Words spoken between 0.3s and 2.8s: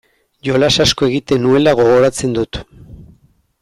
Jolas asko egiten nuela gogoratzen dut.